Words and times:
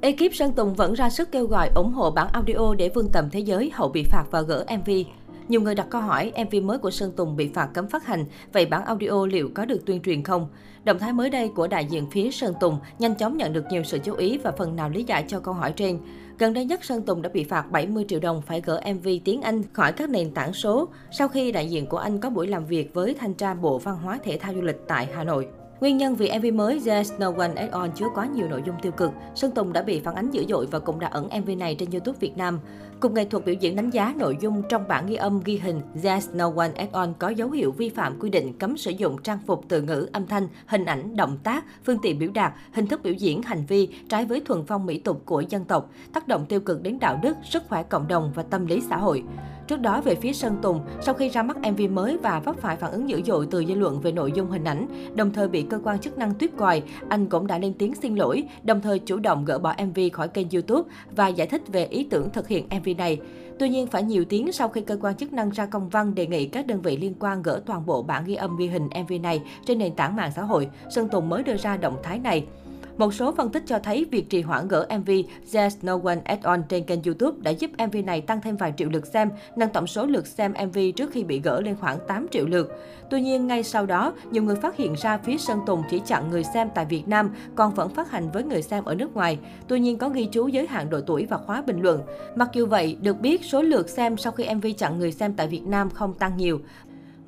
Ekip 0.00 0.34
Sơn 0.34 0.52
Tùng 0.52 0.74
vẫn 0.74 0.94
ra 0.94 1.10
sức 1.10 1.32
kêu 1.32 1.46
gọi 1.46 1.70
ủng 1.74 1.92
hộ 1.92 2.10
bản 2.10 2.28
audio 2.32 2.74
để 2.78 2.88
vươn 2.88 3.08
tầm 3.12 3.30
thế 3.30 3.40
giới 3.40 3.70
hậu 3.74 3.88
bị 3.88 4.04
phạt 4.04 4.24
và 4.30 4.40
gỡ 4.40 4.64
MV. 4.78 4.90
Nhiều 5.48 5.60
người 5.60 5.74
đặt 5.74 5.86
câu 5.90 6.00
hỏi 6.00 6.32
MV 6.46 6.54
mới 6.62 6.78
của 6.78 6.90
Sơn 6.90 7.12
Tùng 7.16 7.36
bị 7.36 7.48
phạt 7.48 7.68
cấm 7.74 7.88
phát 7.88 8.06
hành, 8.06 8.24
vậy 8.52 8.66
bản 8.66 8.84
audio 8.84 9.26
liệu 9.26 9.50
có 9.54 9.64
được 9.64 9.86
tuyên 9.86 10.02
truyền 10.02 10.22
không? 10.22 10.48
Động 10.84 10.98
thái 10.98 11.12
mới 11.12 11.30
đây 11.30 11.48
của 11.48 11.66
đại 11.66 11.84
diện 11.84 12.06
phía 12.10 12.30
Sơn 12.30 12.54
Tùng 12.60 12.78
nhanh 12.98 13.14
chóng 13.14 13.36
nhận 13.36 13.52
được 13.52 13.64
nhiều 13.70 13.82
sự 13.82 13.98
chú 13.98 14.14
ý 14.14 14.38
và 14.38 14.52
phần 14.52 14.76
nào 14.76 14.90
lý 14.90 15.04
giải 15.04 15.24
cho 15.28 15.40
câu 15.40 15.54
hỏi 15.54 15.72
trên. 15.72 15.98
Gần 16.38 16.54
đây 16.54 16.64
nhất, 16.64 16.84
Sơn 16.84 17.02
Tùng 17.02 17.22
đã 17.22 17.30
bị 17.32 17.44
phạt 17.44 17.70
70 17.70 18.04
triệu 18.08 18.20
đồng 18.20 18.42
phải 18.42 18.60
gỡ 18.60 18.80
MV 18.94 19.08
tiếng 19.24 19.42
Anh 19.42 19.62
khỏi 19.72 19.92
các 19.92 20.10
nền 20.10 20.30
tảng 20.30 20.52
số 20.52 20.88
sau 21.10 21.28
khi 21.28 21.52
đại 21.52 21.70
diện 21.70 21.86
của 21.86 21.98
anh 21.98 22.20
có 22.20 22.30
buổi 22.30 22.46
làm 22.46 22.66
việc 22.66 22.94
với 22.94 23.14
thanh 23.14 23.34
tra 23.34 23.54
Bộ 23.54 23.78
Văn 23.78 23.96
hóa 23.96 24.18
Thể 24.24 24.38
thao 24.38 24.54
Du 24.54 24.60
lịch 24.60 24.80
tại 24.88 25.08
Hà 25.14 25.24
Nội. 25.24 25.48
Nguyên 25.80 25.96
nhân 25.96 26.14
vì 26.14 26.30
MV 26.38 26.46
mới 26.54 26.78
There's 26.78 27.18
No 27.18 27.32
One 27.38 27.52
At 27.56 27.70
All 27.70 27.90
chứa 27.94 28.06
quá 28.14 28.26
nhiều 28.26 28.48
nội 28.48 28.62
dung 28.66 28.76
tiêu 28.82 28.92
cực, 28.92 29.12
Sơn 29.34 29.50
Tùng 29.50 29.72
đã 29.72 29.82
bị 29.82 30.00
phản 30.00 30.14
ánh 30.14 30.30
dữ 30.30 30.44
dội 30.48 30.66
và 30.66 30.78
cũng 30.78 31.00
đã 31.00 31.08
ẩn 31.08 31.28
MV 31.40 31.50
này 31.58 31.74
trên 31.74 31.90
YouTube 31.90 32.18
Việt 32.20 32.36
Nam. 32.36 32.58
Cục 33.00 33.12
nghệ 33.12 33.24
thuật 33.24 33.44
biểu 33.44 33.54
diễn 33.54 33.76
đánh 33.76 33.90
giá 33.90 34.14
nội 34.16 34.36
dung 34.40 34.62
trong 34.68 34.88
bản 34.88 35.06
ghi 35.06 35.14
âm 35.14 35.40
ghi 35.44 35.58
hình 35.58 35.80
There's 36.02 36.36
No 36.36 36.52
One 36.56 36.70
At 36.76 36.92
All 36.92 37.10
có 37.18 37.28
dấu 37.28 37.50
hiệu 37.50 37.72
vi 37.72 37.88
phạm 37.88 38.20
quy 38.20 38.30
định 38.30 38.58
cấm 38.58 38.76
sử 38.76 38.90
dụng 38.90 39.22
trang 39.22 39.38
phục 39.46 39.64
từ 39.68 39.82
ngữ, 39.82 40.08
âm 40.12 40.26
thanh, 40.26 40.48
hình 40.66 40.84
ảnh, 40.84 41.16
động 41.16 41.38
tác, 41.44 41.64
phương 41.84 41.98
tiện 42.02 42.18
biểu 42.18 42.30
đạt, 42.34 42.52
hình 42.72 42.86
thức 42.86 43.00
biểu 43.02 43.12
diễn, 43.12 43.42
hành 43.42 43.64
vi 43.68 43.88
trái 44.08 44.24
với 44.24 44.40
thuần 44.40 44.64
phong 44.66 44.86
mỹ 44.86 44.98
tục 44.98 45.22
của 45.24 45.40
dân 45.40 45.64
tộc, 45.64 45.90
tác 46.12 46.28
động 46.28 46.46
tiêu 46.46 46.60
cực 46.60 46.82
đến 46.82 46.98
đạo 46.98 47.18
đức, 47.22 47.36
sức 47.44 47.62
khỏe 47.68 47.82
cộng 47.82 48.08
đồng 48.08 48.32
và 48.34 48.42
tâm 48.42 48.66
lý 48.66 48.80
xã 48.90 48.96
hội. 48.96 49.24
Trước 49.68 49.80
đó, 49.80 50.00
về 50.00 50.14
phía 50.14 50.32
Sơn 50.32 50.56
Tùng, 50.62 50.80
sau 51.00 51.14
khi 51.14 51.28
ra 51.28 51.42
mắt 51.42 51.56
MV 51.56 51.80
mới 51.90 52.16
và 52.16 52.40
vấp 52.40 52.56
phải 52.60 52.76
phản 52.76 52.92
ứng 52.92 53.08
dữ 53.08 53.22
dội 53.22 53.46
từ 53.50 53.64
dư 53.64 53.74
luận 53.74 54.00
về 54.00 54.12
nội 54.12 54.32
dung 54.32 54.50
hình 54.50 54.64
ảnh, 54.64 54.86
đồng 55.14 55.32
thời 55.32 55.48
bị 55.48 55.62
cơ 55.62 55.80
quan 55.84 55.98
chức 55.98 56.18
năng 56.18 56.34
tuyết 56.34 56.50
còi, 56.56 56.82
anh 57.08 57.26
cũng 57.26 57.46
đã 57.46 57.58
lên 57.58 57.74
tiếng 57.78 57.94
xin 57.94 58.14
lỗi, 58.14 58.44
đồng 58.62 58.80
thời 58.80 58.98
chủ 58.98 59.18
động 59.18 59.44
gỡ 59.44 59.58
bỏ 59.58 59.74
MV 59.86 60.00
khỏi 60.12 60.28
kênh 60.28 60.46
YouTube 60.50 60.90
và 61.16 61.28
giải 61.28 61.46
thích 61.46 61.62
về 61.68 61.84
ý 61.84 62.06
tưởng 62.10 62.30
thực 62.30 62.48
hiện 62.48 62.66
MV 62.80 62.88
này. 62.98 63.20
Tuy 63.58 63.68
nhiên, 63.68 63.86
phải 63.86 64.02
nhiều 64.02 64.24
tiếng 64.24 64.52
sau 64.52 64.68
khi 64.68 64.80
cơ 64.80 64.98
quan 65.00 65.16
chức 65.16 65.32
năng 65.32 65.50
ra 65.50 65.66
công 65.66 65.88
văn 65.88 66.14
đề 66.14 66.26
nghị 66.26 66.46
các 66.46 66.66
đơn 66.66 66.82
vị 66.82 66.96
liên 66.96 67.14
quan 67.20 67.42
gỡ 67.42 67.60
toàn 67.66 67.86
bộ 67.86 68.02
bản 68.02 68.24
ghi 68.24 68.34
âm 68.34 68.56
ghi 68.56 68.66
hình 68.66 68.88
MV 69.02 69.12
này 69.22 69.42
trên 69.66 69.78
nền 69.78 69.94
tảng 69.94 70.16
mạng 70.16 70.32
xã 70.36 70.42
hội, 70.42 70.68
Sơn 70.90 71.08
Tùng 71.08 71.28
mới 71.28 71.42
đưa 71.42 71.56
ra 71.56 71.76
động 71.76 71.96
thái 72.02 72.18
này. 72.18 72.46
Một 72.98 73.14
số 73.14 73.32
phân 73.32 73.50
tích 73.50 73.62
cho 73.66 73.78
thấy 73.78 74.06
việc 74.10 74.30
trì 74.30 74.42
hoãn 74.42 74.68
gỡ 74.68 74.86
MV 74.98 75.10
There's 75.52 75.70
No 75.82 75.98
One 76.04 76.18
At 76.24 76.42
All 76.42 76.60
trên 76.68 76.84
kênh 76.84 77.02
YouTube 77.02 77.38
đã 77.42 77.50
giúp 77.50 77.70
MV 77.86 77.96
này 78.04 78.20
tăng 78.20 78.40
thêm 78.40 78.56
vài 78.56 78.74
triệu 78.76 78.88
lượt 78.88 79.06
xem, 79.06 79.30
nâng 79.56 79.68
tổng 79.68 79.86
số 79.86 80.06
lượt 80.06 80.26
xem 80.26 80.54
MV 80.66 80.78
trước 80.96 81.10
khi 81.12 81.24
bị 81.24 81.40
gỡ 81.40 81.60
lên 81.60 81.76
khoảng 81.76 81.98
8 82.08 82.26
triệu 82.30 82.46
lượt. 82.46 82.72
Tuy 83.10 83.20
nhiên, 83.20 83.46
ngay 83.46 83.62
sau 83.62 83.86
đó, 83.86 84.12
nhiều 84.30 84.42
người 84.42 84.56
phát 84.56 84.76
hiện 84.76 84.94
ra 85.02 85.18
phía 85.18 85.38
Sơn 85.38 85.58
Tùng 85.66 85.82
chỉ 85.90 86.00
chặn 86.06 86.30
người 86.30 86.44
xem 86.44 86.68
tại 86.74 86.84
Việt 86.84 87.08
Nam, 87.08 87.30
còn 87.54 87.74
vẫn 87.74 87.88
phát 87.88 88.10
hành 88.10 88.30
với 88.30 88.44
người 88.44 88.62
xem 88.62 88.84
ở 88.84 88.94
nước 88.94 89.14
ngoài. 89.14 89.38
Tuy 89.68 89.80
nhiên, 89.80 89.98
có 89.98 90.08
ghi 90.08 90.26
chú 90.32 90.48
giới 90.48 90.66
hạn 90.66 90.90
độ 90.90 91.00
tuổi 91.00 91.26
và 91.26 91.38
khóa 91.38 91.62
bình 91.62 91.82
luận. 91.82 92.02
Mặc 92.36 92.48
dù 92.52 92.66
vậy, 92.66 92.96
được 93.00 93.20
biết 93.20 93.44
số 93.44 93.62
lượt 93.62 93.88
xem 93.88 94.16
sau 94.16 94.32
khi 94.32 94.54
MV 94.54 94.66
chặn 94.78 94.98
người 94.98 95.12
xem 95.12 95.34
tại 95.34 95.48
Việt 95.48 95.66
Nam 95.66 95.90
không 95.90 96.14
tăng 96.14 96.36
nhiều. 96.36 96.60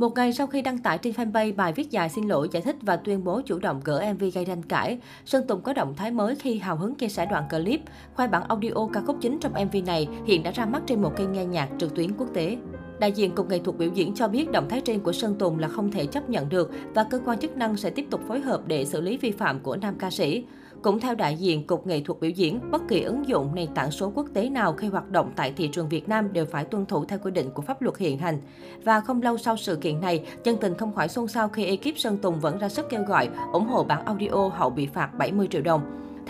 Một 0.00 0.16
ngày 0.16 0.32
sau 0.32 0.46
khi 0.46 0.62
đăng 0.62 0.78
tải 0.78 0.98
trên 0.98 1.12
fanpage 1.12 1.56
bài 1.56 1.72
viết 1.72 1.90
dài 1.90 2.08
xin 2.08 2.28
lỗi, 2.28 2.48
giải 2.52 2.62
thích 2.62 2.76
và 2.82 2.96
tuyên 2.96 3.24
bố 3.24 3.40
chủ 3.46 3.58
động 3.58 3.80
gỡ 3.84 4.12
MV 4.14 4.24
gây 4.34 4.44
tranh 4.44 4.62
cãi, 4.62 4.98
Sơn 5.24 5.46
Tùng 5.46 5.60
có 5.62 5.72
động 5.72 5.94
thái 5.96 6.10
mới 6.10 6.34
khi 6.34 6.58
hào 6.58 6.76
hứng 6.76 6.94
chia 6.94 7.08
sẻ 7.08 7.26
đoạn 7.26 7.44
clip 7.50 7.80
Khoai 8.14 8.28
bản 8.28 8.42
audio 8.48 8.88
ca 8.92 9.00
khúc 9.06 9.16
chính 9.20 9.38
trong 9.40 9.52
MV 9.52 9.76
này 9.86 10.08
hiện 10.26 10.42
đã 10.42 10.50
ra 10.50 10.66
mắt 10.66 10.82
trên 10.86 11.02
một 11.02 11.16
kênh 11.16 11.32
nghe 11.32 11.44
nhạc 11.44 11.68
trực 11.78 11.94
tuyến 11.94 12.16
quốc 12.16 12.28
tế. 12.34 12.56
Đại 13.00 13.12
diện 13.12 13.34
Cục 13.34 13.48
Nghệ 13.48 13.58
thuật 13.58 13.78
biểu 13.78 13.90
diễn 13.94 14.14
cho 14.14 14.28
biết 14.28 14.52
động 14.52 14.68
thái 14.68 14.80
trên 14.80 15.00
của 15.00 15.12
Sơn 15.12 15.34
Tùng 15.38 15.58
là 15.58 15.68
không 15.68 15.90
thể 15.90 16.06
chấp 16.06 16.30
nhận 16.30 16.48
được 16.48 16.70
và 16.94 17.04
cơ 17.04 17.20
quan 17.26 17.38
chức 17.38 17.56
năng 17.56 17.76
sẽ 17.76 17.90
tiếp 17.90 18.06
tục 18.10 18.20
phối 18.28 18.40
hợp 18.40 18.60
để 18.66 18.84
xử 18.84 19.00
lý 19.00 19.16
vi 19.16 19.30
phạm 19.30 19.60
của 19.60 19.76
nam 19.76 19.94
ca 19.98 20.10
sĩ. 20.10 20.44
Cũng 20.82 21.00
theo 21.00 21.14
đại 21.14 21.36
diện 21.36 21.66
Cục 21.66 21.86
Nghệ 21.86 22.00
thuật 22.00 22.20
biểu 22.20 22.30
diễn, 22.30 22.60
bất 22.70 22.82
kỳ 22.88 23.02
ứng 23.02 23.28
dụng 23.28 23.54
nền 23.54 23.74
tảng 23.74 23.90
số 23.90 24.12
quốc 24.14 24.26
tế 24.34 24.48
nào 24.48 24.72
khi 24.72 24.88
hoạt 24.88 25.10
động 25.10 25.32
tại 25.36 25.52
thị 25.56 25.68
trường 25.68 25.88
Việt 25.88 26.08
Nam 26.08 26.32
đều 26.32 26.44
phải 26.44 26.64
tuân 26.64 26.86
thủ 26.86 27.04
theo 27.04 27.18
quy 27.22 27.30
định 27.30 27.50
của 27.54 27.62
pháp 27.62 27.82
luật 27.82 27.98
hiện 27.98 28.18
hành. 28.18 28.38
Và 28.84 29.00
không 29.00 29.22
lâu 29.22 29.38
sau 29.38 29.56
sự 29.56 29.76
kiện 29.76 30.00
này, 30.00 30.24
chân 30.44 30.56
tình 30.60 30.74
không 30.74 30.94
khỏi 30.94 31.08
xôn 31.08 31.28
xao 31.28 31.48
khi 31.48 31.64
ekip 31.64 31.98
Sơn 31.98 32.18
Tùng 32.18 32.40
vẫn 32.40 32.58
ra 32.58 32.68
sức 32.68 32.86
kêu 32.90 33.02
gọi 33.02 33.28
ủng 33.52 33.66
hộ 33.66 33.84
bản 33.84 34.04
audio 34.04 34.48
hậu 34.52 34.70
bị 34.70 34.86
phạt 34.86 35.10
70 35.18 35.48
triệu 35.50 35.62
đồng. 35.62 35.80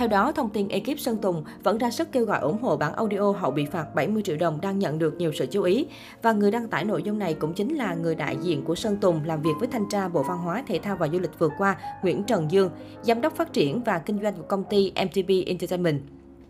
Theo 0.00 0.08
đó, 0.08 0.32
thông 0.32 0.50
tin 0.50 0.68
ekip 0.68 0.98
Sơn 0.98 1.16
Tùng 1.16 1.44
vẫn 1.62 1.78
ra 1.78 1.90
sức 1.90 2.12
kêu 2.12 2.24
gọi 2.24 2.40
ủng 2.40 2.62
hộ 2.62 2.76
bản 2.76 2.92
audio 2.92 3.32
hậu 3.32 3.50
bị 3.50 3.66
phạt 3.66 3.94
70 3.94 4.22
triệu 4.22 4.36
đồng 4.36 4.60
đang 4.60 4.78
nhận 4.78 4.98
được 4.98 5.16
nhiều 5.16 5.32
sự 5.32 5.46
chú 5.46 5.62
ý. 5.62 5.86
Và 6.22 6.32
người 6.32 6.50
đăng 6.50 6.68
tải 6.68 6.84
nội 6.84 7.02
dung 7.02 7.18
này 7.18 7.34
cũng 7.34 7.52
chính 7.52 7.76
là 7.76 7.94
người 7.94 8.14
đại 8.14 8.36
diện 8.42 8.64
của 8.64 8.74
Sơn 8.74 8.96
Tùng 8.96 9.20
làm 9.24 9.42
việc 9.42 9.50
với 9.58 9.68
thanh 9.68 9.88
tra 9.88 10.08
Bộ 10.08 10.22
Văn 10.22 10.38
hóa, 10.38 10.64
Thể 10.66 10.78
thao 10.78 10.96
và 10.96 11.08
Du 11.08 11.18
lịch 11.18 11.38
vừa 11.38 11.48
qua, 11.58 11.76
Nguyễn 12.02 12.24
Trần 12.24 12.50
Dương, 12.50 12.70
giám 13.02 13.20
đốc 13.20 13.36
phát 13.36 13.52
triển 13.52 13.82
và 13.82 13.98
kinh 13.98 14.18
doanh 14.22 14.34
của 14.36 14.42
công 14.42 14.64
ty 14.64 14.92
MTB 15.04 15.30
Entertainment. 15.46 16.00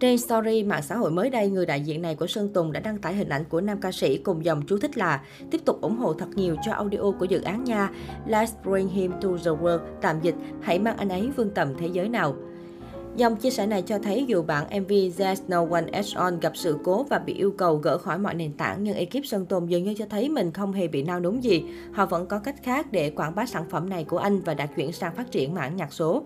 Trên 0.01 0.19
story 0.19 0.63
mạng 0.63 0.83
xã 0.83 0.97
hội 0.97 1.11
mới 1.11 1.31
đây, 1.31 1.51
người 1.51 1.67
đại 1.67 1.81
diện 1.81 2.03
này 2.03 2.15
của 2.15 2.27
Sơn 2.27 2.49
Tùng 2.55 2.73
đã 2.73 2.81
đăng 2.81 2.99
tải 2.99 3.15
hình 3.15 3.29
ảnh 3.29 3.45
của 3.45 3.61
nam 3.61 3.81
ca 3.81 3.93
sĩ 3.93 4.19
cùng 4.19 4.45
dòng 4.45 4.63
chú 4.67 4.79
thích 4.79 4.99
là 4.99 5.21
tiếp 5.51 5.61
tục 5.65 5.81
ủng 5.81 5.97
hộ 5.97 6.13
thật 6.13 6.29
nhiều 6.35 6.57
cho 6.67 6.73
audio 6.73 7.11
của 7.19 7.25
dự 7.25 7.43
án 7.43 7.65
nha. 7.65 7.91
Let's 8.29 8.53
bring 8.65 8.89
him 8.89 9.13
to 9.13 9.29
the 9.45 9.51
world, 9.51 9.81
tạm 10.01 10.21
dịch, 10.23 10.35
hãy 10.61 10.79
mang 10.79 10.97
anh 10.97 11.09
ấy 11.09 11.31
vương 11.37 11.51
tầm 11.51 11.75
thế 11.79 11.87
giới 11.87 12.09
nào. 12.09 12.35
Dòng 13.21 13.37
chia 13.37 13.51
sẻ 13.51 13.67
này 13.67 13.83
cho 13.83 13.99
thấy 13.99 14.25
dù 14.29 14.43
bản 14.43 14.67
MV 14.83 14.93
There's 14.93 15.37
No 15.49 15.67
One 15.71 15.85
Else 15.93 16.17
On 16.17 16.41
gặp 16.41 16.57
sự 16.57 16.79
cố 16.85 17.03
và 17.03 17.19
bị 17.19 17.35
yêu 17.35 17.55
cầu 17.59 17.77
gỡ 17.77 17.99
khỏi 17.99 18.19
mọi 18.19 18.35
nền 18.35 18.53
tảng, 18.53 18.85
nhưng 18.85 18.95
ekip 18.95 19.27
Sơn 19.27 19.47
Tùng 19.47 19.71
dường 19.71 19.85
như 19.85 19.95
cho 19.95 20.05
thấy 20.11 20.29
mình 20.29 20.53
không 20.53 20.73
hề 20.73 20.89
bị 20.89 21.03
nao 21.03 21.21
núng 21.21 21.45
gì. 21.45 21.65
Họ 21.93 22.07
vẫn 22.07 22.27
có 22.27 22.39
cách 22.39 22.57
khác 22.63 22.93
để 22.93 23.11
quảng 23.11 23.35
bá 23.35 23.47
sản 23.47 23.65
phẩm 23.71 23.89
này 23.89 24.05
của 24.05 24.19
anh 24.19 24.41
và 24.41 24.55
đã 24.55 24.67
chuyển 24.67 24.93
sang 24.93 25.15
phát 25.15 25.31
triển 25.31 25.55
mảng 25.55 25.77
nhạc 25.77 25.93
số. 25.93 26.23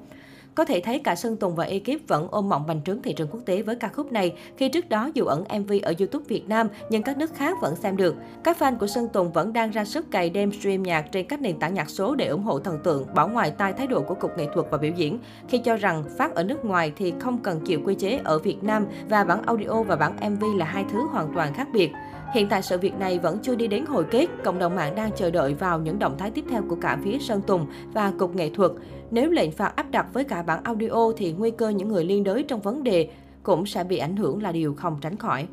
Có 0.54 0.64
thể 0.64 0.80
thấy 0.80 0.98
cả 0.98 1.14
Sơn 1.14 1.36
Tùng 1.36 1.54
và 1.54 1.64
ekip 1.64 2.08
vẫn 2.08 2.28
ôm 2.30 2.48
mộng 2.48 2.66
bành 2.66 2.80
trướng 2.82 3.02
thị 3.02 3.12
trường 3.12 3.28
quốc 3.30 3.40
tế 3.46 3.62
với 3.62 3.76
ca 3.76 3.88
khúc 3.88 4.12
này, 4.12 4.34
khi 4.56 4.68
trước 4.68 4.88
đó 4.88 5.10
dù 5.14 5.24
ẩn 5.24 5.44
MV 5.60 5.72
ở 5.82 5.94
YouTube 5.98 6.24
Việt 6.28 6.48
Nam 6.48 6.68
nhưng 6.90 7.02
các 7.02 7.16
nước 7.18 7.34
khác 7.34 7.56
vẫn 7.60 7.76
xem 7.76 7.96
được. 7.96 8.14
Các 8.44 8.56
fan 8.60 8.78
của 8.78 8.86
Sơn 8.86 9.08
Tùng 9.12 9.32
vẫn 9.32 9.52
đang 9.52 9.70
ra 9.70 9.84
sức 9.84 10.10
cày 10.10 10.30
đêm 10.30 10.52
stream 10.52 10.82
nhạc 10.82 11.12
trên 11.12 11.26
các 11.26 11.40
nền 11.40 11.58
tảng 11.58 11.74
nhạc 11.74 11.90
số 11.90 12.14
để 12.14 12.26
ủng 12.26 12.42
hộ 12.42 12.58
thần 12.58 12.78
tượng, 12.84 13.06
bỏ 13.14 13.26
ngoài 13.26 13.50
tai 13.50 13.72
thái 13.72 13.86
độ 13.86 14.02
của 14.02 14.14
Cục 14.14 14.38
Nghệ 14.38 14.46
thuật 14.54 14.66
và 14.70 14.78
Biểu 14.78 14.92
diễn, 14.96 15.18
khi 15.48 15.58
cho 15.58 15.76
rằng 15.76 16.04
phát 16.18 16.34
ở 16.34 16.42
nước 16.42 16.64
ngoài 16.64 16.92
thì 16.96 17.14
không 17.18 17.38
cần 17.38 17.60
chịu 17.60 17.80
quy 17.84 17.94
chế 17.94 18.20
ở 18.24 18.38
Việt 18.38 18.62
Nam 18.62 18.86
và 19.08 19.24
bản 19.24 19.42
audio 19.46 19.82
và 19.82 19.96
bản 19.96 20.16
MV 20.30 20.44
là 20.56 20.66
hai 20.66 20.84
thứ 20.92 21.06
hoàn 21.12 21.34
toàn 21.34 21.54
khác 21.54 21.68
biệt. 21.72 21.90
Hiện 22.34 22.48
tại 22.48 22.62
sự 22.62 22.78
việc 22.78 22.94
này 22.94 23.18
vẫn 23.18 23.38
chưa 23.42 23.54
đi 23.54 23.66
đến 23.66 23.86
hồi 23.86 24.04
kết, 24.10 24.26
cộng 24.44 24.58
đồng 24.58 24.76
mạng 24.76 24.94
đang 24.94 25.10
chờ 25.16 25.30
đợi 25.30 25.54
vào 25.54 25.80
những 25.80 25.98
động 25.98 26.18
thái 26.18 26.30
tiếp 26.30 26.44
theo 26.50 26.62
của 26.68 26.76
cả 26.80 26.98
phía 27.04 27.18
Sơn 27.18 27.42
Tùng 27.46 27.66
và 27.92 28.12
Cục 28.18 28.34
Nghệ 28.34 28.50
thuật. 28.50 28.72
Nếu 29.10 29.30
lệnh 29.30 29.52
phạt 29.52 29.76
áp 29.76 29.90
đặt 29.90 30.06
với 30.12 30.24
cả 30.24 30.42
bản 30.42 30.64
audio 30.64 31.12
thì 31.16 31.32
nguy 31.32 31.50
cơ 31.50 31.68
những 31.68 31.88
người 31.88 32.04
liên 32.04 32.24
đới 32.24 32.42
trong 32.42 32.60
vấn 32.60 32.82
đề 32.82 33.08
cũng 33.42 33.66
sẽ 33.66 33.84
bị 33.84 33.98
ảnh 33.98 34.16
hưởng 34.16 34.42
là 34.42 34.52
điều 34.52 34.74
không 34.74 34.96
tránh 35.00 35.16
khỏi. 35.16 35.46